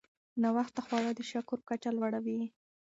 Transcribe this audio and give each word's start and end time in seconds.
ناوخته 0.41 0.81
خواړه 0.85 1.11
د 1.15 1.21
شکر 1.31 1.59
کچه 1.67 1.89
لوړوي. 1.97 2.41